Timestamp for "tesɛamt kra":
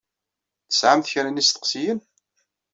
0.69-1.29